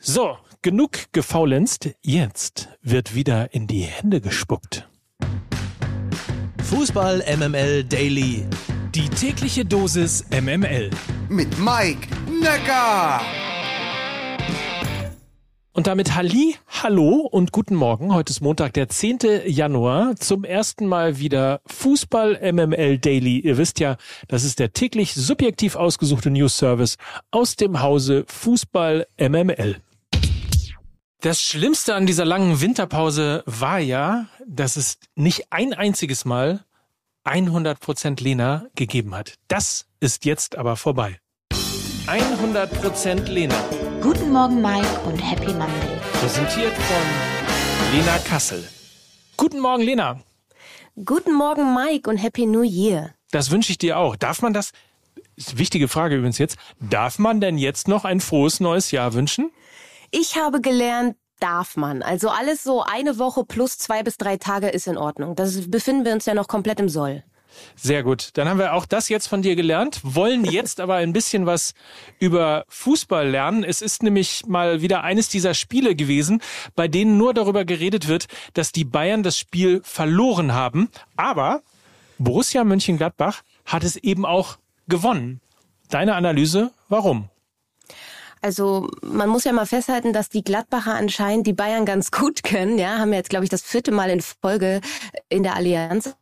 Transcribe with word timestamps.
So, 0.00 0.36
genug 0.62 1.12
gefaulenzt. 1.12 1.90
Jetzt 2.02 2.68
wird 2.82 3.16
wieder 3.16 3.52
in 3.52 3.66
die 3.66 3.80
Hände 3.80 4.20
gespuckt. 4.20 4.88
Fußball 6.62 7.24
MML 7.36 7.82
Daily. 7.82 8.46
Die 8.94 9.08
tägliche 9.08 9.64
Dosis 9.64 10.24
MML. 10.30 10.90
Mit 11.28 11.58
Mike 11.58 12.06
Necker. 12.30 13.20
Und 15.72 15.88
damit 15.88 16.14
Halli, 16.14 16.54
hallo 16.68 17.28
und 17.30 17.50
guten 17.50 17.74
Morgen. 17.74 18.14
Heute 18.14 18.30
ist 18.30 18.40
Montag, 18.40 18.74
der 18.74 18.88
10. 18.88 19.18
Januar. 19.46 20.14
Zum 20.14 20.44
ersten 20.44 20.86
Mal 20.86 21.18
wieder 21.18 21.60
Fußball 21.66 22.38
MML 22.52 22.98
Daily. 22.98 23.40
Ihr 23.40 23.58
wisst 23.58 23.80
ja, 23.80 23.96
das 24.28 24.44
ist 24.44 24.60
der 24.60 24.72
täglich 24.72 25.14
subjektiv 25.14 25.74
ausgesuchte 25.74 26.30
News 26.30 26.56
Service 26.56 26.98
aus 27.32 27.56
dem 27.56 27.82
Hause 27.82 28.24
Fußball 28.28 29.08
MML. 29.18 29.82
Das 31.20 31.42
Schlimmste 31.42 31.96
an 31.96 32.06
dieser 32.06 32.24
langen 32.24 32.60
Winterpause 32.60 33.42
war 33.44 33.80
ja, 33.80 34.26
dass 34.46 34.76
es 34.76 34.98
nicht 35.16 35.52
ein 35.52 35.74
einziges 35.74 36.24
Mal 36.24 36.64
100% 37.24 38.22
Lena 38.22 38.66
gegeben 38.76 39.16
hat. 39.16 39.34
Das 39.48 39.86
ist 39.98 40.24
jetzt 40.24 40.56
aber 40.56 40.76
vorbei. 40.76 41.18
100% 42.06 43.24
Lena. 43.24 43.56
Guten 44.00 44.30
Morgen, 44.30 44.62
Mike, 44.62 45.00
und 45.06 45.18
Happy 45.18 45.52
Monday. 45.52 45.98
Präsentiert 46.20 46.72
von 46.72 47.96
Lena 47.98 48.18
Kassel. 48.18 48.62
Guten 49.36 49.58
Morgen, 49.58 49.82
Lena. 49.82 50.20
Guten 51.04 51.34
Morgen, 51.34 51.74
Mike, 51.74 52.08
und 52.08 52.18
Happy 52.18 52.46
New 52.46 52.62
Year. 52.62 53.12
Das 53.32 53.50
wünsche 53.50 53.72
ich 53.72 53.78
dir 53.78 53.98
auch. 53.98 54.14
Darf 54.14 54.40
man 54.40 54.52
das? 54.52 54.70
Wichtige 55.34 55.88
Frage 55.88 56.14
übrigens 56.14 56.38
jetzt. 56.38 56.58
Darf 56.78 57.18
man 57.18 57.40
denn 57.40 57.58
jetzt 57.58 57.88
noch 57.88 58.04
ein 58.04 58.20
frohes 58.20 58.60
neues 58.60 58.92
Jahr 58.92 59.14
wünschen? 59.14 59.50
Ich 60.10 60.36
habe 60.36 60.60
gelernt, 60.60 61.16
darf 61.40 61.76
man. 61.76 62.02
Also 62.02 62.30
alles 62.30 62.64
so 62.64 62.82
eine 62.82 63.18
Woche 63.18 63.44
plus 63.44 63.78
zwei 63.78 64.02
bis 64.02 64.16
drei 64.16 64.36
Tage 64.36 64.68
ist 64.68 64.86
in 64.86 64.96
Ordnung. 64.96 65.36
Das 65.36 65.70
befinden 65.70 66.04
wir 66.04 66.12
uns 66.12 66.26
ja 66.26 66.34
noch 66.34 66.48
komplett 66.48 66.80
im 66.80 66.88
Soll. 66.88 67.22
Sehr 67.76 68.02
gut. 68.02 68.30
Dann 68.34 68.48
haben 68.48 68.58
wir 68.58 68.74
auch 68.74 68.86
das 68.86 69.08
jetzt 69.08 69.26
von 69.26 69.42
dir 69.42 69.56
gelernt, 69.56 70.00
wollen 70.02 70.44
jetzt 70.44 70.80
aber 70.80 70.96
ein 70.96 71.12
bisschen 71.12 71.46
was 71.46 71.74
über 72.18 72.64
Fußball 72.68 73.28
lernen. 73.28 73.64
Es 73.64 73.82
ist 73.82 74.02
nämlich 74.02 74.46
mal 74.46 74.80
wieder 74.80 75.02
eines 75.02 75.28
dieser 75.28 75.54
Spiele 75.54 75.94
gewesen, 75.96 76.40
bei 76.74 76.88
denen 76.88 77.16
nur 77.16 77.34
darüber 77.34 77.64
geredet 77.64 78.08
wird, 78.08 78.26
dass 78.54 78.72
die 78.72 78.84
Bayern 78.84 79.22
das 79.22 79.38
Spiel 79.38 79.80
verloren 79.82 80.52
haben. 80.52 80.88
Aber 81.16 81.62
Borussia 82.18 82.64
Mönchengladbach 82.64 83.42
hat 83.64 83.84
es 83.84 83.96
eben 83.96 84.26
auch 84.26 84.58
gewonnen. 84.88 85.40
Deine 85.88 86.14
Analyse, 86.14 86.70
warum? 86.88 87.28
Also 88.40 88.88
man 89.02 89.28
muss 89.28 89.44
ja 89.44 89.52
mal 89.52 89.66
festhalten, 89.66 90.12
dass 90.12 90.28
die 90.28 90.44
Gladbacher 90.44 90.94
anscheinend 90.94 91.46
die 91.46 91.52
Bayern 91.52 91.84
ganz 91.84 92.10
gut 92.12 92.42
können. 92.42 92.78
Ja, 92.78 92.98
haben 92.98 93.12
jetzt 93.12 93.30
glaube 93.30 93.44
ich 93.44 93.50
das 93.50 93.62
vierte 93.62 93.90
Mal 93.92 94.10
in 94.10 94.20
Folge 94.20 94.80
in 95.28 95.42
der 95.42 95.56
Allianz 95.56 96.14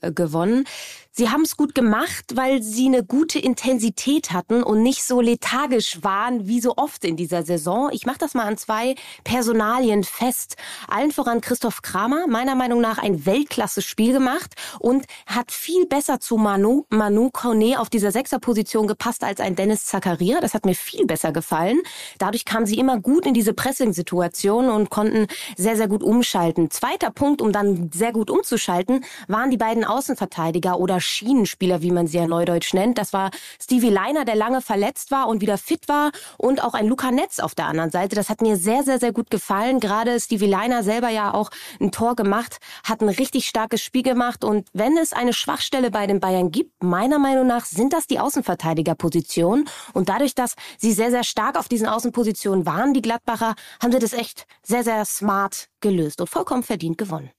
gewonnen. 0.00 0.64
Sie 1.10 1.30
haben 1.30 1.42
es 1.42 1.56
gut 1.56 1.74
gemacht, 1.74 2.36
weil 2.36 2.62
sie 2.62 2.86
eine 2.86 3.02
gute 3.02 3.40
Intensität 3.40 4.30
hatten 4.30 4.62
und 4.62 4.82
nicht 4.84 5.02
so 5.02 5.20
lethargisch 5.20 5.98
waren 6.02 6.46
wie 6.46 6.60
so 6.60 6.76
oft 6.76 7.04
in 7.04 7.16
dieser 7.16 7.42
Saison. 7.42 7.90
Ich 7.92 8.06
mache 8.06 8.18
das 8.18 8.34
mal 8.34 8.44
an 8.44 8.56
zwei 8.56 8.94
Personalien 9.24 10.04
fest. 10.04 10.56
Allen 10.86 11.10
voran 11.10 11.40
Christoph 11.40 11.82
Kramer, 11.82 12.28
meiner 12.28 12.54
Meinung 12.54 12.80
nach 12.80 12.98
ein 12.98 13.26
Weltklasse-Spiel 13.26 14.12
gemacht 14.12 14.54
und 14.78 15.06
hat 15.26 15.50
viel 15.50 15.86
besser 15.86 16.20
zu 16.20 16.36
Manu, 16.36 16.84
Manu 16.90 17.30
Kone 17.32 17.80
auf 17.80 17.90
dieser 17.90 18.12
Sechserposition 18.12 18.86
gepasst 18.86 19.24
als 19.24 19.40
ein 19.40 19.56
Dennis 19.56 19.86
Zakaria. 19.86 20.40
Das 20.40 20.54
hat 20.54 20.66
mir 20.66 20.76
viel 20.76 21.04
besser 21.04 21.32
gefallen. 21.32 21.80
Dadurch 22.18 22.44
kamen 22.44 22.66
sie 22.66 22.78
immer 22.78 23.00
gut 23.00 23.26
in 23.26 23.34
diese 23.34 23.54
Pressing-Situation 23.54 24.68
und 24.68 24.88
konnten 24.90 25.26
sehr, 25.56 25.76
sehr 25.76 25.88
gut 25.88 26.04
umschalten. 26.04 26.70
Zweiter 26.70 27.10
Punkt, 27.10 27.42
um 27.42 27.50
dann 27.50 27.90
sehr 27.92 28.12
gut 28.12 28.30
umzuschalten, 28.30 29.04
waren 29.26 29.50
die 29.50 29.56
beiden 29.56 29.84
Außenverteidiger 29.84 30.78
oder 30.78 31.00
Schienenspieler, 31.08 31.82
wie 31.82 31.90
man 31.90 32.06
sie 32.06 32.18
ja 32.18 32.26
neudeutsch 32.26 32.74
nennt. 32.74 32.98
Das 32.98 33.12
war 33.12 33.30
Stevie 33.60 33.90
Leiner, 33.90 34.24
der 34.24 34.36
lange 34.36 34.60
verletzt 34.60 35.10
war 35.10 35.28
und 35.28 35.40
wieder 35.40 35.58
fit 35.58 35.88
war 35.88 36.12
und 36.36 36.62
auch 36.62 36.74
ein 36.74 36.86
Luca 36.86 37.10
Netz 37.10 37.38
auf 37.38 37.54
der 37.54 37.66
anderen 37.66 37.90
Seite. 37.90 38.16
Das 38.16 38.28
hat 38.28 38.40
mir 38.40 38.56
sehr, 38.56 38.82
sehr, 38.82 38.98
sehr 38.98 39.12
gut 39.12 39.30
gefallen. 39.30 39.80
Gerade 39.80 40.18
Stevie 40.20 40.46
Leiner 40.46 40.82
selber 40.82 41.08
ja 41.08 41.34
auch 41.34 41.50
ein 41.80 41.90
Tor 41.90 42.16
gemacht, 42.16 42.58
hat 42.84 43.00
ein 43.00 43.08
richtig 43.08 43.46
starkes 43.46 43.82
Spiel 43.82 44.02
gemacht 44.02 44.44
und 44.44 44.68
wenn 44.72 44.96
es 44.96 45.12
eine 45.12 45.32
Schwachstelle 45.32 45.90
bei 45.90 46.06
den 46.06 46.20
Bayern 46.20 46.50
gibt, 46.50 46.82
meiner 46.82 47.18
Meinung 47.18 47.46
nach 47.46 47.64
sind 47.64 47.92
das 47.92 48.06
die 48.06 48.20
Außenverteidigerpositionen 48.20 49.68
und 49.94 50.08
dadurch, 50.08 50.34
dass 50.34 50.54
sie 50.78 50.92
sehr, 50.92 51.10
sehr 51.10 51.24
stark 51.24 51.58
auf 51.58 51.68
diesen 51.68 51.86
Außenpositionen 51.86 52.66
waren, 52.66 52.94
die 52.94 53.02
Gladbacher, 53.02 53.54
haben 53.82 53.92
sie 53.92 53.98
das 53.98 54.12
echt 54.12 54.46
sehr, 54.62 54.84
sehr 54.84 55.04
smart 55.04 55.68
gelöst 55.80 56.20
und 56.20 56.28
vollkommen 56.28 56.62
verdient 56.62 56.98
gewonnen. 56.98 57.30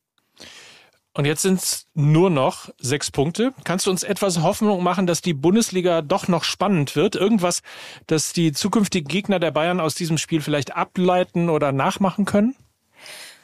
Und 1.19 1.25
jetzt 1.25 1.41
sind 1.41 1.59
es 1.59 1.85
nur 1.96 2.30
noch 2.30 2.69
sechs 2.78 3.12
Punkte. 3.12 3.53
Kannst 3.66 3.85
du 3.85 3.90
uns 3.91 4.03
etwas 4.03 4.41
Hoffnung 4.41 4.81
machen, 4.81 5.06
dass 5.06 5.22
die 5.22 5.34
Bundesliga 5.34 6.02
doch 6.02 6.30
noch 6.30 6.46
spannend 6.46 6.96
wird? 6.96 7.18
Irgendwas, 7.18 7.62
dass 8.07 8.31
die 8.31 8.53
zukünftigen 8.53 9.06
Gegner 9.06 9.38
der 9.38 9.52
Bayern 9.52 9.81
aus 9.81 9.96
diesem 9.96 10.18
Spiel 10.18 10.40
vielleicht 10.40 10.78
ableiten 10.78 11.50
oder 11.50 11.74
nachmachen 11.74 12.24
können? 12.24 12.56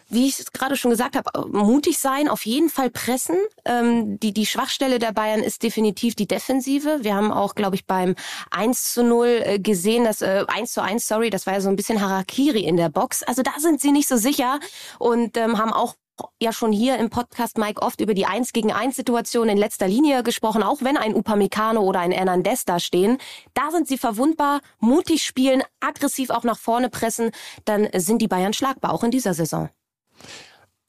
wie 0.08 0.28
ich 0.28 0.40
es 0.40 0.52
gerade 0.53 0.78
schon 0.78 0.91
gesagt 0.91 1.16
habe, 1.16 1.47
mutig 1.50 1.97
sein, 1.97 2.30
auf 2.30 2.46
jeden 2.46 2.69
Fall 2.69 2.91
pressen. 2.91 3.38
Ähm, 3.66 4.19
die, 4.19 4.34
die 4.34 4.46
Schwachstelle 4.46 5.00
der 5.00 5.12
Bayern 5.12 5.42
ist 5.42 5.63
definitiv 5.63 6.13
die 6.13 6.28
Defensive. 6.28 7.00
Wir 7.02 7.16
haben 7.16 7.31
auch, 7.31 7.56
glaube 7.56 7.75
ich, 7.75 7.88
beim 7.88 8.16
1 8.52 8.94
zu 8.94 9.03
0 9.03 9.28
äh, 9.28 9.59
gesehen, 9.59 10.03
dass 10.03 10.22
äh, 10.22 10.46
1 10.47 10.74
zu 10.74 10.84
1, 10.84 11.07
sorry, 11.07 11.31
das 11.31 11.47
war 11.47 11.56
ja 11.56 11.62
so 11.62 11.69
ein 11.69 11.75
bisschen 11.75 12.02
Harakiri 12.02 12.59
in 12.59 12.78
der 12.78 12.90
Box. 12.90 13.24
Also 13.24 13.42
da 13.42 13.53
sind 13.57 13.81
sie 13.81 13.92
nicht 13.92 14.07
so 14.07 14.16
sicher 14.16 14.59
und 15.00 15.38
ähm, 15.38 15.57
haben 15.57 15.74
auch 15.74 15.96
ja 16.42 16.53
schon 16.53 16.72
hier 16.72 16.98
im 16.98 17.09
Podcast 17.09 17.58
Mike 17.58 17.81
oft 17.81 18.02
über 18.02 18.14
die 18.14 18.26
Eins 18.26 18.53
gegen 18.53 18.72
Eins 18.72 18.96
Situation 18.96 19.50
in 19.50 19.58
letzter 19.58 19.88
Linie 19.88 20.24
gesprochen, 20.24 20.64
auch 20.64 20.81
wenn 20.81 20.98
ein 20.98 21.16
Upamecano 21.16 21.81
oder 21.81 22.00
ein 22.00 22.12
Hernandez 22.12 22.66
da 22.66 22.80
stehen. 22.80 23.18
Da 23.53 23.72
sind 23.72 23.88
sie 23.88 23.98
verwundbar, 23.98 24.62
mutig 24.80 25.24
spielen, 25.24 25.64
aggressiv 25.80 26.30
auch 26.30 26.44
nach 26.44 26.58
vorne 26.58 26.90
pressen, 26.90 27.31
dann 27.66 27.88
sind 27.94 28.22
die 28.22 28.28
Bayern 28.28 28.54
schlagbar, 28.54 28.94
auch 28.94 29.04
in 29.04 29.12
dieser 29.12 29.34
Saison. 29.34 29.70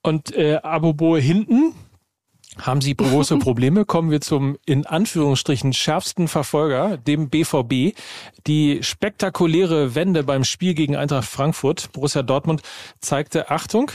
Und 0.03 0.35
äh, 0.35 0.57
Abobo 0.63 1.17
hinten, 1.17 1.75
haben 2.59 2.81
Sie 2.81 2.97
große 2.97 3.39
Probleme? 3.41 3.85
Kommen 3.85 4.11
wir 4.11 4.21
zum 4.21 4.57
in 4.65 4.87
Anführungsstrichen 4.87 5.73
schärfsten 5.73 6.29
Verfolger, 6.29 6.97
dem 6.97 7.29
BVB. 7.29 7.97
Die 8.47 8.83
spektakuläre 8.83 9.95
Wende 9.95 10.23
beim 10.23 10.45
Spiel 10.45 10.75
gegen 10.75 10.97
Eintracht 10.97 11.29
Frankfurt, 11.29 11.93
Borussia 11.93 12.23
Dortmund, 12.23 12.63
zeigte 13.01 13.51
Achtung, 13.51 13.91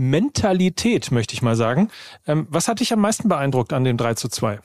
Mentalität, 0.00 1.10
möchte 1.12 1.34
ich 1.34 1.42
mal 1.42 1.56
sagen. 1.56 1.90
Ähm, 2.26 2.46
was 2.50 2.68
hat 2.68 2.80
dich 2.80 2.92
am 2.92 3.00
meisten 3.00 3.28
beeindruckt 3.28 3.72
an 3.74 3.84
dem 3.84 3.98
3 3.98 4.14
zu 4.14 4.28
2? 4.28 4.58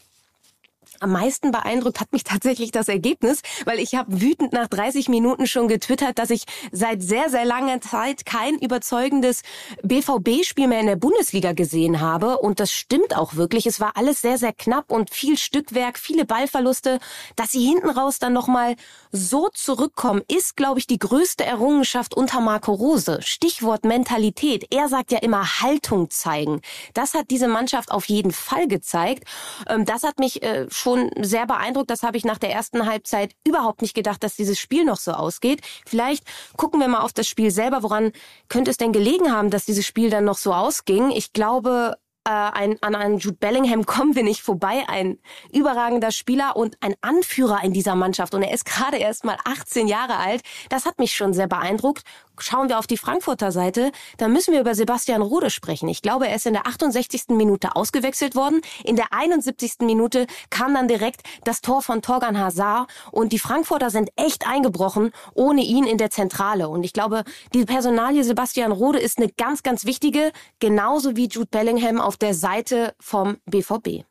Am 1.06 1.12
meisten 1.12 1.52
beeindruckt 1.52 2.02
hat 2.02 2.12
mich 2.14 2.24
tatsächlich 2.24 2.72
das 2.72 2.88
Ergebnis, 2.88 3.44
weil 3.66 3.78
ich 3.78 3.94
habe 3.94 4.22
wütend 4.22 4.54
nach 4.54 4.68
30 4.68 5.08
Minuten 5.08 5.46
schon 5.46 5.68
getwittert, 5.68 6.18
dass 6.18 6.32
ich 6.32 6.46
seit 6.72 7.04
sehr, 7.04 7.30
sehr 7.30 7.46
langer 7.46 7.80
Zeit 7.80 8.26
kein 8.26 8.58
überzeugendes 8.58 9.44
BVB-Spiel 9.84 10.68
mehr 10.68 10.80
in 10.80 10.88
der 10.88 10.96
Bundesliga 10.96 11.54
gesehen 11.54 12.02
habe. 12.02 12.40
Und 12.40 12.60
das 12.60 12.72
stimmt 12.72 13.16
auch 13.16 13.36
wirklich. 13.36 13.68
Es 13.68 13.80
war 13.80 13.98
alles 13.98 14.22
sehr, 14.22 14.40
sehr 14.40 14.52
knapp 14.52 14.92
und 14.92 15.12
viel 15.12 15.38
Stückwerk, 15.38 16.00
viele 16.00 16.26
Ballverluste. 16.26 16.98
Dass 17.36 17.52
sie 17.52 17.64
hinten 17.64 17.92
raus 17.92 18.18
dann 18.18 18.34
nochmal 18.34 18.76
so 19.12 19.50
zurückkommen, 19.54 20.24
ist, 20.28 20.58
glaube 20.58 20.80
ich, 20.80 20.88
die 20.88 20.98
größte 20.98 21.46
Errungenschaft 21.46 22.18
unter 22.18 22.42
Marco 22.42 22.74
Rose. 22.74 23.20
Stichwort 23.22 23.86
Mentalität. 23.86 24.66
Er 24.74 24.90
sagt 24.90 25.12
ja 25.12 25.20
immer 25.20 25.62
Haltung 25.62 26.10
zeigen. 26.10 26.62
Das 26.96 27.14
hat 27.14 27.30
diese 27.30 27.48
Mannschaft 27.48 27.92
auf 27.92 28.06
jeden 28.06 28.32
Fall 28.32 28.68
gezeigt. 28.68 29.26
Ähm, 29.70 29.86
das 29.86 30.02
hat 30.02 30.18
mich 30.18 30.42
äh, 30.42 30.66
schon 30.96 31.12
sehr 31.22 31.46
beeindruckt. 31.46 31.90
Das 31.90 32.04
habe 32.04 32.18
ich 32.18 32.26
nach 32.26 32.38
der 32.38 32.52
ersten 32.52 32.86
Halbzeit 32.86 33.34
überhaupt 33.46 33.82
nicht 33.82 33.94
gedacht, 33.94 34.24
dass 34.24 34.36
dieses 34.36 34.60
Spiel 34.60 34.86
noch 34.86 34.98
so 34.98 35.12
ausgeht. 35.12 35.62
Vielleicht 35.86 36.24
gucken 36.58 36.80
wir 36.80 36.88
mal 36.88 37.02
auf 37.02 37.14
das 37.14 37.28
Spiel 37.28 37.52
selber. 37.52 37.84
Woran 37.84 38.12
könnte 38.48 38.72
es 38.72 38.78
denn 38.78 38.94
gelegen 38.94 39.32
haben, 39.32 39.50
dass 39.50 39.66
dieses 39.66 39.86
Spiel 39.86 40.10
dann 40.10 40.26
noch 40.26 40.38
so 40.38 40.54
ausging? 40.54 41.12
Ich 41.12 41.34
glaube, 41.34 41.98
äh, 42.26 42.30
ein, 42.30 42.78
an 42.82 42.96
einen 42.96 43.18
Jude 43.20 43.38
Bellingham 43.38 43.86
kommen 43.86 44.16
wir 44.16 44.24
nicht 44.24 44.42
vorbei. 44.42 44.84
Ein 44.88 45.20
überragender 45.52 46.12
Spieler 46.12 46.56
und 46.56 46.78
ein 46.82 46.96
Anführer 47.02 47.64
in 47.64 47.74
dieser 47.74 47.96
Mannschaft. 47.96 48.34
Und 48.34 48.44
er 48.44 48.54
ist 48.54 48.66
gerade 48.66 48.98
erst 48.98 49.26
mal 49.26 49.38
18 49.46 49.88
Jahre 49.88 50.18
alt. 50.18 50.42
Das 50.70 50.86
hat 50.86 51.00
mich 51.00 51.14
schon 51.14 51.34
sehr 51.34 51.48
beeindruckt. 51.48 52.04
Schauen 52.40 52.70
wir 52.70 52.80
auf 52.80 52.88
die 52.88 52.98
Frankfurter 52.98 53.52
Seite, 53.52 53.92
dann 54.18 54.32
müssen 54.34 54.54
wir 54.54 54.62
über 54.62 54.76
Sebastian 54.76 55.22
Rode 55.22 55.50
sprechen. 55.50 55.90
Ich 55.90 56.02
glaube, 56.02 56.28
er 56.28 56.36
ist 56.36 56.46
in 56.46 56.54
der 56.54 56.68
68. 56.68 57.30
Minute 57.30 57.76
ausgewechselt 57.76 58.36
worden. 58.36 58.62
In 58.84 58.96
der 58.96 59.08
71. 59.12 59.76
Minute 59.82 60.28
kam 60.50 60.74
dann 60.74 60.88
direkt 60.88 61.22
das 61.44 61.62
Tor 61.62 61.82
von 61.82 62.02
Torgan 62.02 62.38
Hazard 62.38 62.90
und 63.12 63.32
die 63.32 63.40
Frankfurter 63.40 63.90
sind 63.90 64.10
echt 64.16 64.48
eingebrochen 64.48 65.12
ohne 65.34 65.62
ihn 65.62 65.86
in 65.86 65.98
der 65.98 66.10
Zentrale. 66.10 66.70
Und 66.70 66.84
ich 66.84 66.94
glaube, 66.94 67.24
die 67.54 67.66
Personalie 67.66 68.24
Sebastian 68.24 68.72
Rode 68.72 69.00
ist 69.00 69.18
eine 69.18 69.30
ganz, 69.30 69.64
ganz 69.64 69.86
wichtige, 69.86 70.32
genauso 70.60 71.16
wie 71.16 71.28
Jude 71.28 71.50
Bellingham 71.50 72.00
auf 72.00 72.18
der 72.18 72.34
Seite 72.34 72.96
vom 73.00 73.38
BVB. 73.46 74.06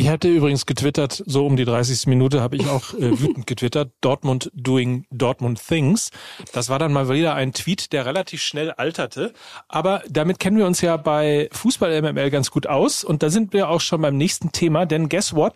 Ich 0.00 0.08
hatte 0.08 0.28
übrigens 0.28 0.64
getwittert, 0.64 1.22
so 1.26 1.44
um 1.44 1.56
die 1.56 1.66
30. 1.66 2.06
Minute 2.06 2.40
habe 2.40 2.56
ich 2.56 2.66
auch 2.70 2.94
äh, 2.94 3.20
wütend 3.20 3.46
getwittert, 3.46 3.92
Dortmund 4.00 4.50
doing 4.54 5.04
Dortmund 5.10 5.60
things. 5.62 6.10
Das 6.54 6.70
war 6.70 6.78
dann 6.78 6.90
mal 6.90 7.10
wieder 7.10 7.34
ein 7.34 7.52
Tweet, 7.52 7.92
der 7.92 8.06
relativ 8.06 8.40
schnell 8.40 8.70
alterte. 8.70 9.34
Aber 9.68 10.02
damit 10.08 10.38
kennen 10.38 10.56
wir 10.56 10.64
uns 10.64 10.80
ja 10.80 10.96
bei 10.96 11.50
Fußball 11.52 12.00
MML 12.00 12.30
ganz 12.30 12.50
gut 12.50 12.66
aus. 12.66 13.04
Und 13.04 13.22
da 13.22 13.28
sind 13.28 13.52
wir 13.52 13.68
auch 13.68 13.82
schon 13.82 14.00
beim 14.00 14.16
nächsten 14.16 14.52
Thema. 14.52 14.86
Denn 14.86 15.10
guess 15.10 15.34
what? 15.34 15.52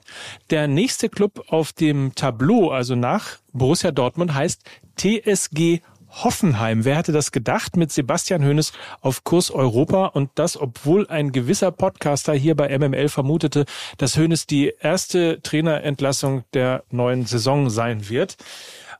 Der 0.50 0.68
nächste 0.68 1.08
Club 1.08 1.46
auf 1.48 1.72
dem 1.72 2.14
Tableau, 2.14 2.68
also 2.70 2.96
nach 2.96 3.38
Borussia 3.54 3.92
Dortmund, 3.92 4.34
heißt 4.34 4.62
TSG 4.98 5.80
Hoffenheim. 6.22 6.84
Wer 6.84 6.96
hätte 6.96 7.12
das 7.12 7.32
gedacht 7.32 7.76
mit 7.76 7.90
Sebastian 7.90 8.44
Hoeneß 8.44 8.72
auf 9.00 9.24
Kurs 9.24 9.50
Europa 9.50 10.06
und 10.06 10.30
das, 10.34 10.56
obwohl 10.56 11.08
ein 11.08 11.32
gewisser 11.32 11.70
Podcaster 11.70 12.34
hier 12.34 12.54
bei 12.54 12.76
MML 12.78 13.08
vermutete, 13.08 13.64
dass 13.98 14.16
Hoeneß 14.16 14.46
die 14.46 14.72
erste 14.80 15.40
Trainerentlassung 15.42 16.44
der 16.52 16.84
neuen 16.90 17.26
Saison 17.26 17.70
sein 17.70 18.08
wird. 18.08 18.36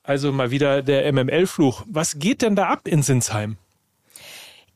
Also 0.02 0.32
mal 0.32 0.50
wieder 0.50 0.82
der 0.82 1.10
MML-Fluch. 1.12 1.84
Was 1.86 2.18
geht 2.18 2.42
denn 2.42 2.56
da 2.56 2.68
ab 2.68 2.86
in 2.86 3.02
Sinsheim? 3.02 3.56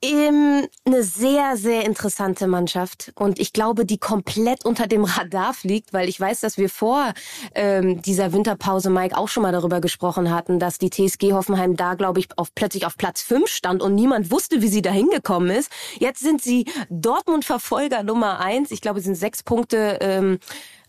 Ähm, 0.01 0.69
eine 0.85 1.03
sehr, 1.03 1.57
sehr 1.57 1.85
interessante 1.85 2.47
Mannschaft 2.47 3.11
und 3.17 3.41
ich 3.41 3.53
glaube, 3.53 3.85
die 3.85 3.99
komplett 3.99 4.65
unter 4.65 4.87
dem 4.87 5.03
Radar 5.03 5.55
fliegt, 5.55 5.93
weil 5.93 6.09
ich 6.09 6.21
weiß, 6.21 6.39
dass 6.41 6.57
wir 6.57 6.69
vor 6.69 7.13
ähm, 7.57 8.01
dieser 8.03 8.33
Winterpause, 8.33 8.91
Mike, 8.91 9.17
auch 9.17 9.27
schon 9.27 9.43
mal 9.43 9.51
darüber 9.51 9.81
gesprochen 9.81 10.33
hatten, 10.33 10.61
dass 10.61 10.79
die 10.79 10.91
TSG 10.91 11.33
Hoffenheim 11.33 11.75
da, 11.75 11.95
glaube 11.95 12.21
ich, 12.21 12.29
auf, 12.37 12.55
plötzlich 12.55 12.87
auf 12.87 12.97
Platz 12.97 13.23
5 13.23 13.49
stand 13.49 13.83
und 13.83 13.97
niemand 13.97 14.31
wusste, 14.31 14.63
wie 14.63 14.69
sie 14.69 14.83
da 14.83 14.91
hingekommen 14.91 15.51
ist. 15.51 15.73
Jetzt 15.99 16.21
sind 16.21 16.43
sie 16.43 16.67
Dortmund-Verfolger 16.91 18.05
Nummer 18.05 18.39
eins. 18.39 18.71
Ich 18.71 18.81
glaube, 18.81 19.01
es 19.01 19.05
sind 19.05 19.17
sechs 19.17 19.43
Punkte 19.43 19.99
ähm, 20.01 20.39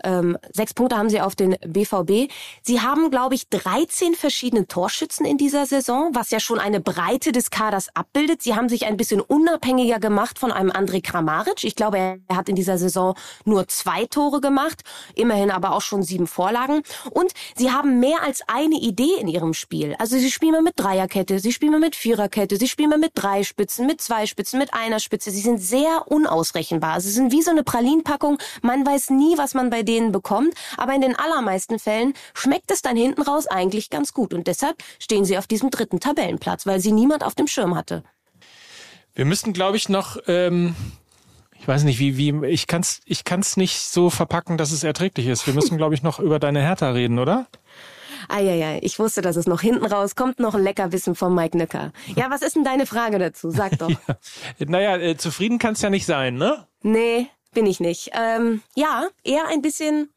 ähm, 0.04 0.38
sechs 0.52 0.74
Punkte 0.74 0.98
haben 0.98 1.10
sie 1.10 1.22
auf 1.22 1.36
den 1.36 1.56
BVB. 1.66 2.32
Sie 2.62 2.82
haben, 2.82 3.12
glaube 3.12 3.36
ich, 3.36 3.50
13 3.50 4.16
verschiedene 4.16 4.68
Torschützen 4.68 5.26
in 5.26 5.38
dieser 5.38 5.66
Saison, 5.66 6.10
was 6.14 6.32
ja 6.32 6.40
schon 6.40 6.60
eine 6.60 6.80
Breite 6.80 7.32
des 7.32 7.50
Kaders 7.50 7.88
abbildet. 7.94 8.42
Sie 8.42 8.56
haben 8.56 8.70
sich 8.70 8.86
ein 8.86 8.98
bisschen 8.98 9.22
unabhängiger 9.22 10.00
gemacht 10.00 10.40
von 10.40 10.52
einem 10.52 10.72
André 10.72 11.02
Kramaric. 11.02 11.64
Ich 11.64 11.76
glaube, 11.76 11.98
er 11.98 12.36
hat 12.36 12.50
in 12.50 12.56
dieser 12.56 12.78
Saison 12.78 13.16
nur 13.46 13.68
zwei 13.68 14.06
Tore 14.06 14.42
gemacht, 14.42 14.82
immerhin 15.16 15.52
aber 15.52 15.74
auch 15.74 15.82
schon 15.82 16.04
sieben 16.04 16.28
Vorlagen. 16.28 16.82
Und 17.12 17.34
sie 17.56 17.72
haben 17.72 18.00
mehr 18.00 18.24
als 18.24 18.42
eine 18.48 18.76
Idee 18.76 19.16
in 19.20 19.28
ihrem 19.28 19.54
Spiel. 19.54 19.96
Also 20.00 20.18
sie 20.18 20.32
spielen 20.32 20.54
mal 20.54 20.62
mit 20.62 20.74
Dreierkette, 20.78 21.40
sie 21.40 21.52
spielen 21.52 21.72
mal 21.72 21.80
mit 21.80 21.96
Viererkette, 21.96 22.58
sie 22.58 22.68
spielen 22.68 22.90
mal 22.90 23.00
mit 23.00 23.12
drei 23.16 23.44
Spitzen, 23.44 23.86
mit 23.86 24.02
zwei 24.02 24.26
Spitzen, 24.26 24.60
mit 24.60 24.74
einer 24.74 25.00
Spitze. 25.00 25.32
Sie 25.32 25.42
sind 25.42 25.60
sehr 25.60 26.06
unausrechenbar. 26.08 27.02
Sie 27.02 27.12
sind 27.12 27.32
wie 27.32 27.42
so 27.42 27.52
eine 27.52 27.64
Pralinpackung. 27.64 28.38
Man 28.62 28.86
weiß 28.86 29.10
nie, 29.12 29.38
was 29.38 29.54
man 29.54 29.70
bei 29.70 29.84
denen 29.90 30.12
bekommt, 30.12 30.54
aber 30.78 30.94
in 30.94 31.02
den 31.02 31.16
allermeisten 31.16 31.80
Fällen 31.80 32.14
schmeckt 32.34 32.72
es 32.72 32.82
dann 32.82 32.96
hinten 32.96 33.22
raus 33.22 33.48
eigentlich 33.48 33.90
ganz 33.90 34.14
gut 34.14 34.34
und 34.34 34.48
deshalb 34.48 34.78
stehen 35.00 35.26
sie 35.26 35.38
auf 35.38 35.48
diesem 35.48 35.72
dritten 35.72 36.00
Tabellenplatz, 36.00 36.66
weil 36.66 36.80
sie 36.80 36.92
niemand 36.92 37.24
auf 37.24 37.36
dem 37.36 37.48
Schirm 37.48 37.76
hatte. 37.76 38.04
Wir 39.16 39.26
müssten, 39.26 39.52
glaube 39.52 39.76
ich, 39.76 39.90
noch 39.90 40.18
ähm 40.28 40.76
ich 41.60 41.68
weiß 41.68 41.84
nicht, 41.84 42.00
wie, 42.00 42.18
wie, 42.18 42.48
ich 42.48 42.68
kann's, 42.68 43.02
ich 43.06 43.26
kann's 43.26 43.58
nicht 43.58 43.82
so 43.82 44.10
verpacken, 44.10 44.58
dass 44.58 44.72
es 44.72 44.86
erträglich 44.86 45.28
ist. 45.28 45.46
Wir 45.46 45.54
müssen, 45.54 45.78
glaube 45.78 45.94
ich, 45.94 46.04
noch 46.04 46.20
über 46.20 46.40
deine 46.40 46.62
Hertha 46.62 46.92
reden, 46.92 47.20
oder? 47.20 47.48
Eieiei, 48.30 48.80
ich 48.82 49.00
wusste, 49.00 49.22
dass 49.22 49.36
es 49.36 49.46
noch 49.46 49.62
hinten 49.62 49.86
raus 49.86 50.16
kommt, 50.16 50.40
noch 50.40 50.56
ein 50.56 50.64
Leckerwissen 50.64 51.16
von 51.16 51.34
Mike 51.34 51.58
Nöcker. 51.58 51.92
Ja, 52.16 52.30
was 52.30 52.42
ist 52.42 52.56
denn 52.56 52.64
deine 52.64 52.86
Frage 52.86 53.20
dazu? 53.20 53.50
Sag 53.50 53.78
doch. 53.78 53.90
ja. 54.58 54.66
Naja, 54.68 54.98
äh, 54.98 55.18
zufrieden 55.18 55.60
kann's 55.60 55.82
ja 55.82 55.90
nicht 55.90 56.06
sein, 56.06 56.36
ne? 56.36 56.66
Nee, 56.82 57.28
bin 57.52 57.66
ich 57.66 57.80
nicht. 57.80 58.12
Ähm, 58.14 58.62
ja, 58.76 59.08
eher 59.24 59.48
ein 59.48 59.62
bisschen 59.62 60.10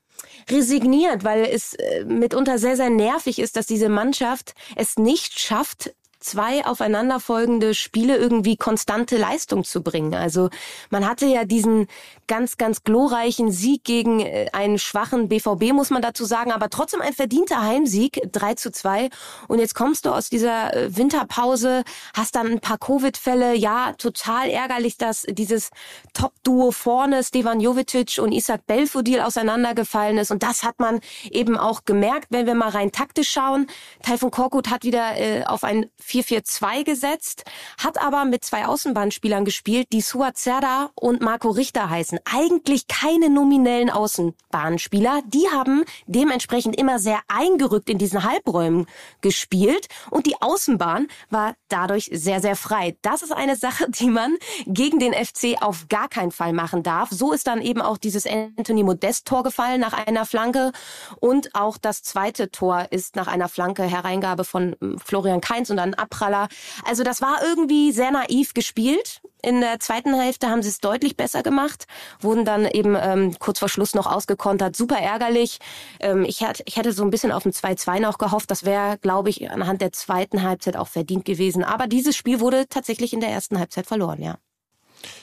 resigniert, 0.50 1.25
weil 1.25 1.44
es 1.44 1.75
äh, 1.75 2.05
mitunter 2.05 2.58
sehr, 2.58 2.76
sehr 2.76 2.90
nervig 2.90 3.38
ist, 3.38 3.56
dass 3.56 3.67
diese 3.67 3.88
Mannschaft 3.88 4.55
es 4.76 4.96
nicht 4.96 5.38
schafft, 5.38 5.94
zwei 6.23 6.65
aufeinanderfolgende 6.65 7.75
Spiele 7.75 8.17
irgendwie 8.17 8.57
konstante 8.57 9.17
Leistung 9.17 9.65
zu 9.65 9.83
bringen. 9.83 10.15
Also 10.15 10.51
man 10.91 11.07
hatte 11.07 11.27
ja 11.27 11.45
diesen 11.45 11.89
ganz, 12.27 12.57
ganz 12.57 12.85
glorreichen 12.85 13.51
Sieg 13.51 13.85
gegen 13.85 14.21
äh, 14.21 14.49
einen 14.53 14.79
schwachen 14.79 15.29
BVB, 15.29 15.73
muss 15.73 15.91
man 15.91 16.03
dazu 16.03 16.25
sagen, 16.25 16.53
aber 16.53 16.71
trotzdem 16.71 17.01
ein 17.01 17.13
verdienter 17.13 17.63
Heimsieg, 17.63 18.21
3 18.33 18.55
zu 18.55 18.73
2. 18.73 19.11
Und 19.49 19.59
jetzt 19.59 19.75
kommst 19.75 20.07
du 20.07 20.11
aus 20.11 20.31
dieser 20.31 20.75
äh, 20.75 20.97
Winterpause, 20.97 21.85
hast 22.15 22.35
dann 22.37 22.47
ein 22.47 22.61
paar 22.61 22.79
Covid-Fälle, 22.79 23.55
ja, 23.55 23.93
total 23.99 24.49
ärgerlich, 24.49 24.97
dass 24.97 25.27
dieses 25.29 25.71
Top-Duo 26.15 26.71
vorne, 26.71 27.23
Stevan 27.23 27.61
Jovetic 27.61 28.19
und 28.19 28.33
Isaac 28.33 28.67
Belfodil 28.67 29.21
auseinandergefallen 29.21 30.19
ist. 30.19 30.31
Und 30.31 30.43
das 30.43 30.63
hat 30.63 30.79
man 30.79 31.01
eben 31.31 31.57
auch 31.57 31.85
gemerkt, 31.85 32.29
wenn 32.31 32.47
wir 32.47 32.55
mal 32.55 32.71
rein 32.71 32.93
taktisch 32.93 33.31
schauen. 33.31 33.67
Taifun 34.03 34.31
Korkut 34.31 34.71
hat 34.71 34.85
wieder 34.85 35.17
äh, 35.19 35.45
auf 35.45 35.65
ein 35.65 35.91
4-4-2 36.12 36.85
gesetzt, 36.85 37.44
hat 37.82 38.00
aber 38.03 38.25
mit 38.25 38.44
zwei 38.44 38.67
Außenbahnspielern 38.67 39.44
gespielt, 39.44 39.88
die 39.93 40.00
Suat 40.00 40.37
Serda 40.37 40.91
und 40.94 41.23
Marco 41.23 41.50
Richter 41.50 41.88
heißen. 41.88 42.19
Eigentlich 42.25 42.87
keine 42.87 43.31
nominellen 43.31 43.91
Außenbahnspieler. 43.91 45.23
Die 45.26 45.49
haben 45.53 45.85
dementsprechend 46.06 46.76
immer 46.76 46.99
sehr 46.99 47.20
eingerückt 47.29 47.88
in 47.88 47.99
diesen 47.99 48.25
Halbräumen 48.25 48.87
gespielt 49.23 49.88
und 50.11 50.26
die 50.26 50.37
Außenbahn 50.41 51.09
war 51.31 51.55
dadurch 51.69 52.11
sehr, 52.12 52.41
sehr 52.41 52.56
frei. 52.56 52.97
Das 53.03 53.23
ist 53.23 53.32
eine 53.32 53.56
Sache, 53.56 53.87
die 53.88 54.11
man 54.11 54.37
gegen 54.67 54.99
den 54.99 55.14
FC 55.14 55.61
auf 55.61 55.87
gar 55.88 56.09
keinen 56.09 56.32
Fall 56.32 56.53
machen 56.53 56.82
darf. 56.82 57.11
So 57.11 57.32
ist 57.32 57.47
dann 57.47 57.62
eben 57.62 57.81
auch 57.81 57.97
dieses 57.97 58.26
Anthony 58.26 58.82
Modest 58.82 59.26
Tor 59.26 59.43
gefallen 59.43 59.81
nach 59.81 59.94
einer 59.94 60.26
Flanke 60.26 60.73
und 61.20 61.55
auch 61.55 61.79
das 61.79 62.03
zweite 62.03 62.50
Tor 62.50 62.88
ist 62.91 63.17
nach 63.17 63.29
einer 63.29 63.49
Flanke 63.49 63.85
Hereingabe 63.85 64.44
von 64.44 64.76
ähm, 64.82 64.99
Florian 64.99 65.41
Kainz 65.41 65.70
und 65.70 65.76
dann 65.76 65.94
Abpraller. 66.02 66.49
Also 66.84 67.02
das 67.02 67.22
war 67.22 67.43
irgendwie 67.43 67.93
sehr 67.93 68.10
naiv 68.10 68.54
gespielt. 68.54 69.20
In 69.44 69.60
der 69.60 69.81
zweiten 69.81 70.14
Hälfte 70.14 70.49
haben 70.49 70.62
sie 70.62 70.69
es 70.69 70.78
deutlich 70.78 71.16
besser 71.16 71.43
gemacht, 71.43 71.87
wurden 72.20 72.44
dann 72.44 72.64
eben 72.64 72.96
ähm, 73.00 73.37
kurz 73.40 73.58
vor 73.58 73.69
Schluss 73.69 73.94
noch 73.94 74.06
ausgekontert. 74.06 74.76
Super 74.76 74.99
ärgerlich. 74.99 75.58
Ähm, 75.99 76.25
ich, 76.25 76.43
hätte, 76.43 76.62
ich 76.66 76.76
hätte 76.76 76.93
so 76.93 77.02
ein 77.02 77.10
bisschen 77.10 77.32
auf 77.32 77.44
ein 77.44 77.52
2-2 77.52 78.00
noch 78.00 78.19
gehofft. 78.19 78.50
Das 78.52 78.64
wäre, 78.64 78.99
glaube 78.99 79.31
ich, 79.31 79.50
anhand 79.50 79.81
der 79.81 79.93
zweiten 79.93 80.43
Halbzeit 80.43 80.76
auch 80.76 80.88
verdient 80.88 81.25
gewesen. 81.25 81.64
Aber 81.64 81.88
dieses 81.88 82.14
Spiel 82.14 82.38
wurde 82.38 82.69
tatsächlich 82.69 83.12
in 83.12 83.20
der 83.20 83.31
ersten 83.31 83.58
Halbzeit 83.58 83.87
verloren, 83.87 84.22
ja. 84.22 84.38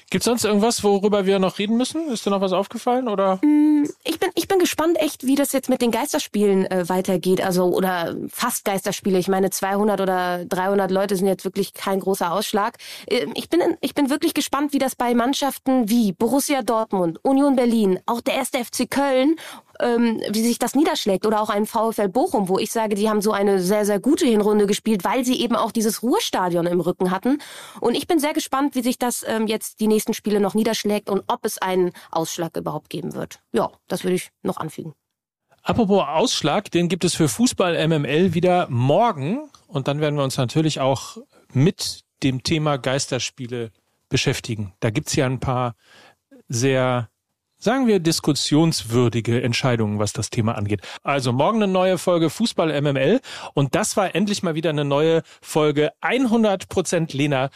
Gibt 0.09 0.21
es 0.21 0.25
sonst 0.25 0.43
irgendwas, 0.43 0.83
worüber 0.83 1.25
wir 1.25 1.39
noch 1.39 1.59
reden 1.59 1.77
müssen? 1.77 2.09
Ist 2.09 2.25
dir 2.25 2.31
noch 2.31 2.41
was 2.41 2.53
aufgefallen 2.53 3.07
oder? 3.07 3.39
Mm, 3.43 3.85
ich 4.03 4.19
bin 4.19 4.29
ich 4.35 4.47
bin 4.47 4.59
gespannt 4.59 4.99
echt, 4.99 5.25
wie 5.25 5.35
das 5.35 5.51
jetzt 5.51 5.69
mit 5.69 5.81
den 5.81 5.91
Geisterspielen 5.91 6.65
äh, 6.65 6.89
weitergeht. 6.89 7.41
Also 7.41 7.65
oder 7.65 8.15
fast 8.29 8.65
Geisterspiele. 8.65 9.19
Ich 9.19 9.27
meine 9.27 9.49
200 9.49 10.01
oder 10.01 10.45
300 10.45 10.89
Leute 10.91 11.15
sind 11.15 11.27
jetzt 11.27 11.45
wirklich 11.45 11.73
kein 11.73 11.99
großer 11.99 12.31
Ausschlag. 12.31 12.77
Äh, 13.07 13.27
ich 13.35 13.49
bin 13.49 13.61
ich 13.81 13.93
bin 13.93 14.09
wirklich 14.09 14.33
gespannt, 14.33 14.73
wie 14.73 14.79
das 14.79 14.95
bei 14.95 15.13
Mannschaften 15.13 15.89
wie 15.89 16.11
Borussia 16.11 16.61
Dortmund, 16.61 17.19
Union 17.23 17.55
Berlin, 17.55 17.99
auch 18.05 18.21
der 18.21 18.35
erste 18.35 18.63
FC 18.63 18.89
Köln 18.89 19.35
ähm, 19.79 20.21
wie 20.29 20.43
sich 20.43 20.59
das 20.59 20.75
niederschlägt. 20.75 21.25
Oder 21.25 21.41
auch 21.41 21.49
ein 21.49 21.65
VfL 21.65 22.09
Bochum, 22.09 22.49
wo 22.49 22.59
ich 22.59 22.71
sage, 22.71 22.95
die 22.95 23.09
haben 23.09 23.21
so 23.21 23.31
eine 23.31 23.59
sehr, 23.59 23.85
sehr 23.85 23.99
gute 23.99 24.25
Hinrunde 24.25 24.65
gespielt, 24.65 25.03
weil 25.03 25.25
sie 25.25 25.39
eben 25.41 25.55
auch 25.55 25.71
dieses 25.71 26.03
Ruhestadion 26.03 26.65
im 26.65 26.79
Rücken 26.81 27.11
hatten. 27.11 27.39
Und 27.79 27.95
ich 27.95 28.07
bin 28.07 28.19
sehr 28.19 28.33
gespannt, 28.33 28.75
wie 28.75 28.81
sich 28.81 28.97
das 28.97 29.25
ähm, 29.27 29.47
jetzt 29.47 29.79
die 29.79 29.87
nächsten 29.87 30.13
Spiele 30.13 30.39
noch 30.39 30.53
niederschlägt 30.53 31.09
und 31.09 31.23
ob 31.27 31.45
es 31.45 31.57
einen 31.57 31.91
Ausschlag 32.11 32.55
überhaupt 32.57 32.89
geben 32.89 33.13
wird. 33.13 33.39
Ja, 33.51 33.71
das 33.87 34.03
würde 34.03 34.15
ich 34.15 34.31
noch 34.43 34.57
anfügen. 34.57 34.93
Apropos 35.63 36.03
Ausschlag, 36.07 36.71
den 36.71 36.87
gibt 36.87 37.03
es 37.03 37.15
für 37.15 37.27
Fußball 37.27 37.87
MML 37.87 38.33
wieder 38.33 38.67
morgen. 38.69 39.49
Und 39.67 39.87
dann 39.87 39.99
werden 39.99 40.15
wir 40.15 40.23
uns 40.23 40.37
natürlich 40.37 40.79
auch 40.79 41.17
mit 41.53 42.01
dem 42.23 42.43
Thema 42.43 42.77
Geisterspiele 42.77 43.71
beschäftigen. 44.09 44.73
Da 44.79 44.89
gibt's 44.89 45.15
ja 45.15 45.25
ein 45.25 45.39
paar 45.39 45.75
sehr 46.47 47.09
sagen 47.59 47.87
wir, 47.87 47.99
diskussionswürdige 47.99 49.43
Entscheidungen, 49.43 49.99
was 49.99 50.13
das 50.13 50.29
Thema 50.29 50.57
angeht. 50.57 50.81
Also 51.03 51.31
morgen 51.33 51.61
eine 51.61 51.71
neue 51.71 51.97
Folge 51.97 52.29
Fußball 52.29 52.81
MML 52.81 53.19
und 53.53 53.75
das 53.75 53.97
war 53.97 54.15
endlich 54.15 54.41
mal 54.41 54.55
wieder 54.55 54.71
eine 54.71 54.85
neue 54.85 55.21
Folge 55.41 55.91
100% 56.01 57.15
Lena. 57.15 57.49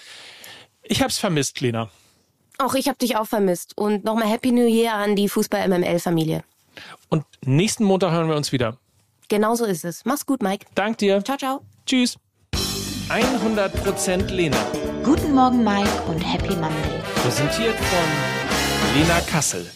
Ich 0.83 1.01
hab's 1.01 1.17
vermisst, 1.17 1.61
Lena. 1.61 1.89
Auch 2.57 2.75
ich 2.75 2.87
hab 2.87 2.99
dich 2.99 3.15
auch 3.15 3.25
vermisst 3.25 3.77
und 3.77 4.03
nochmal 4.03 4.27
Happy 4.27 4.51
New 4.51 4.67
Year 4.67 4.93
an 4.93 5.15
die 5.15 5.27
Fußball 5.27 5.67
MML 5.67 5.99
Familie. 5.99 6.43
Und 7.09 7.25
nächsten 7.45 7.83
Montag 7.83 8.11
hören 8.11 8.27
wir 8.27 8.35
uns 8.35 8.51
wieder. 8.51 8.77
Genauso 9.29 9.65
ist 9.65 9.85
es. 9.85 10.05
Mach's 10.05 10.25
gut, 10.25 10.43
Mike. 10.43 10.65
Dank 10.75 10.97
dir. 10.97 11.23
Ciao, 11.23 11.37
ciao. 11.37 11.61
Tschüss. 11.85 12.17
100% 13.09 14.31
Lena. 14.31 14.57
Guten 15.03 15.33
Morgen, 15.33 15.63
Mike 15.63 15.89
und 16.07 16.19
Happy 16.19 16.55
Monday. 16.55 17.01
Präsentiert 17.15 17.75
von 17.75 18.99
Lena 18.99 19.19
Kassel. 19.21 19.69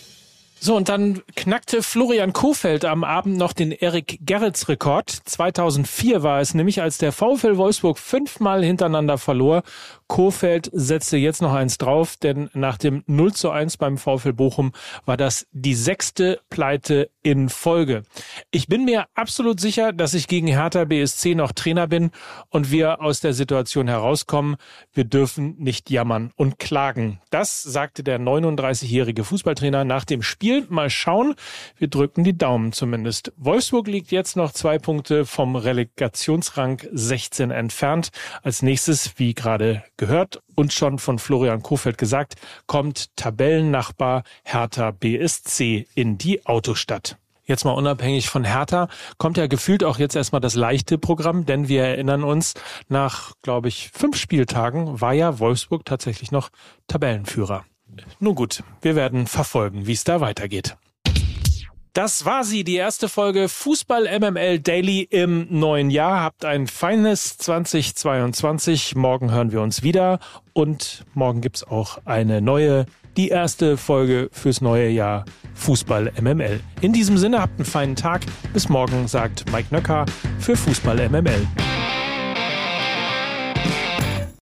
So, 0.60 0.76
und 0.76 0.90
dann 0.90 1.22
knackte 1.36 1.84
Florian 1.84 2.34
Kofeld 2.34 2.84
am 2.84 3.04
Abend 3.04 3.38
noch 3.38 3.54
den 3.54 3.72
Erik 3.72 4.20
Gerrits 4.22 4.68
Rekord. 4.68 5.10
2004 5.10 6.24
war 6.24 6.42
es 6.42 6.54
nämlich, 6.54 6.82
als 6.82 6.98
der 6.98 7.12
VfL 7.12 7.58
Wolfsburg 7.58 8.00
fünfmal 8.00 8.64
hintereinander 8.64 9.18
verlor, 9.18 9.62
Kofeld 10.08 10.70
setzte 10.74 11.18
jetzt 11.18 11.42
noch 11.42 11.54
eins 11.54 11.78
drauf, 11.78 12.16
denn 12.16 12.50
nach 12.54 12.78
dem 12.78 13.04
0 13.08 13.34
zu 13.34 13.50
1 13.50 13.78
beim 13.78 13.98
VfL 13.98 14.34
Bochum 14.34 14.72
war 15.06 15.18
das 15.18 15.48
die 15.52 15.76
sechste 15.76 16.40
Pleite 16.50 17.10
in 17.24 17.50
Folge. 17.50 18.04
Ich 18.52 18.68
bin 18.68 18.86
mir 18.86 19.08
absolut 19.14 19.60
sicher, 19.60 19.92
dass 19.92 20.14
ich 20.14 20.28
gegen 20.28 20.48
Hertha 20.48 20.86
BSC 20.86 21.36
noch 21.36 21.52
Trainer 21.52 21.88
bin 21.88 22.12
und 22.50 22.72
wir 22.72 23.02
aus 23.02 23.20
der 23.20 23.34
Situation 23.34 23.90
herauskommen. 23.90 24.56
Wir 24.94 25.04
dürfen 25.04 25.56
nicht 25.58 25.90
jammern 25.90 26.32
und 26.38 26.58
klagen. 26.58 27.20
Das 27.30 27.62
sagte 27.62 28.02
der 28.02 28.20
39-jährige 28.20 29.26
Fußballtrainer 29.26 29.84
nach 29.84 30.06
dem 30.06 30.22
Spiel. 30.22 30.66
Mal 30.70 30.90
schauen. 30.90 31.36
Wir 31.78 31.90
drücken 31.90 32.24
die 32.24 32.38
Daumen 32.38 32.72
zumindest. 32.72 33.34
Wolfsburg 33.36 33.88
liegt 33.88 34.12
jetzt 34.12 34.38
noch 34.38 34.54
zwei 34.54 34.80
Punkte 34.80 35.26
vom 35.26 35.58
Relegationsrang 35.58 36.82
16 36.92 37.52
entfernt. 37.52 38.10
Als 38.42 38.62
nächstes, 38.62 39.14
wie 39.18 39.34
gerade 39.34 39.84
gehört 39.98 40.42
und 40.56 40.74
schon 40.74 41.00
von 41.00 41.20
Florian 41.20 41.62
Kofeld 41.62 41.98
gesagt, 41.98 42.36
kommt 42.66 43.16
Tabellennachbar 43.16 44.24
Hertha 44.44 44.92
BSC 44.92 45.88
in 45.96 46.18
die 46.18 46.46
Autostadt. 46.46 47.18
Jetzt 47.48 47.63
mal 47.63 47.72
unabhängig 47.72 48.30
von 48.30 48.44
Hertha 48.44 48.89
kommt 49.18 49.38
ja 49.38 49.48
gefühlt 49.48 49.84
auch 49.84 50.00
jetzt 50.00 50.16
erstmal 50.16 50.42
das 50.42 50.56
leichte 50.56 50.98
Programm, 50.98 51.46
denn 51.46 51.70
wir 51.70 51.84
erinnern 51.84 52.24
uns, 52.25 52.56
nach, 52.89 53.34
glaube 53.42 53.70
ich, 53.70 53.89
fünf 53.94 54.18
Spieltagen 54.18 55.00
war 55.00 55.13
ja 55.13 55.39
Wolfsburg 55.39 55.86
tatsächlich 55.86 56.32
noch 56.32 56.50
Tabellenführer. 56.88 57.63
Nun 58.20 58.36
gut, 58.36 58.63
wir 58.82 58.96
werden 58.96 59.27
verfolgen, 59.27 59.88
wie 59.88 59.94
es 59.94 60.04
da 60.04 60.20
weitergeht. 60.20 60.75
Das 61.98 62.25
war 62.25 62.44
sie, 62.44 62.63
die 62.63 62.75
erste 62.75 63.10
Folge 63.10 63.50
Fußball 63.50 64.20
MML 64.20 64.60
Daily 64.60 65.01
im 65.10 65.48
neuen 65.50 65.89
Jahr. 65.89 66.22
Habt 66.22 66.46
ein 66.46 66.68
feines 66.68 67.39
2022. 67.39 68.96
Morgen 68.96 69.32
hören 69.32 69.51
wir 69.51 69.62
uns 69.62 69.82
wieder 69.82 70.20
und 70.54 71.06
morgen 71.16 71.42
gibt's 71.42 71.63
auch 71.63 71.98
eine 72.06 72.39
neue, 72.39 72.86
die 73.18 73.30
erste 73.30 73.77
Folge 73.77 74.30
fürs 74.32 74.62
neue 74.62 74.89
Jahr 74.89 75.25
Fußball 75.56 76.13
MML. 76.22 76.60
In 76.82 76.94
diesem 76.94 77.18
Sinne 77.18 77.42
habt 77.42 77.56
einen 77.56 77.66
feinen 77.66 77.96
Tag. 77.96 78.22
Bis 78.54 78.70
morgen, 78.70 79.08
sagt 79.08 79.51
Mike 79.51 79.74
Nöcker 79.74 80.06
für 80.38 80.56
Fußball 80.56 81.10
MML. 81.10 81.48